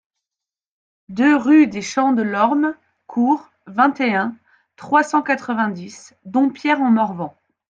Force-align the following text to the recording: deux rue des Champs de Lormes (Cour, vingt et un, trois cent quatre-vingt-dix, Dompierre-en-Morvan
deux 1.09 1.35
rue 1.37 1.67
des 1.67 1.83
Champs 1.83 2.11
de 2.11 2.23
Lormes 2.23 2.73
(Cour, 3.05 3.51
vingt 3.67 4.01
et 4.01 4.15
un, 4.15 4.35
trois 4.75 5.03
cent 5.03 5.21
quatre-vingt-dix, 5.21 6.15
Dompierre-en-Morvan 6.25 7.35